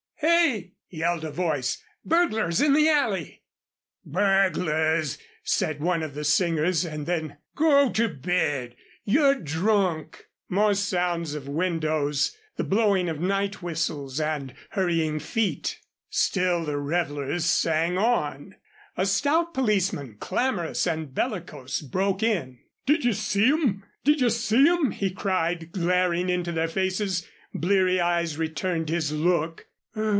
"Hey!" 0.23 0.73
yelled 0.91 1.23
a 1.25 1.31
voice. 1.31 1.81
"Burglars 2.05 2.61
in 2.61 2.73
the 2.73 2.87
alley!" 2.89 3.41
"Burglars!" 4.05 5.17
said 5.43 5.79
one 5.79 6.03
of 6.03 6.13
the 6.13 6.23
singers; 6.25 6.83
and 6.85 7.05
then: 7.07 7.37
"Go 7.55 7.89
to 7.91 8.07
bed. 8.09 8.75
You're 9.03 9.33
drunk." 9.35 10.25
More 10.49 10.75
sounds 10.75 11.33
of 11.33 11.47
windows, 11.47 12.35
the 12.57 12.63
blowing 12.63 13.07
of 13.09 13.19
night 13.21 13.63
whistles 13.63 14.19
and 14.19 14.53
hurrying 14.71 15.19
feet. 15.19 15.79
Still 16.11 16.65
the 16.65 16.77
revelers 16.77 17.45
sang 17.45 17.97
on. 17.97 18.55
A 18.97 19.05
stout 19.07 19.53
policeman, 19.55 20.17
clamorous 20.19 20.85
and 20.85 21.15
bellicose, 21.15 21.81
broke 21.81 22.21
in. 22.21 22.59
"Did 22.85 23.03
you 23.05 23.13
see 23.13 23.47
'em? 23.49 23.85
Did 24.03 24.21
you 24.21 24.29
see 24.29 24.67
'em?" 24.69 24.91
he 24.91 25.09
cried, 25.11 25.71
glaring 25.71 26.29
into 26.29 26.51
their 26.51 26.67
faces. 26.67 27.25
Bleary 27.55 27.99
eyes 28.01 28.37
returned 28.37 28.89
his 28.89 29.11
look. 29.11 29.67